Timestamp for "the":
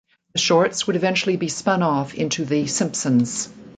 0.33-0.39, 2.43-2.65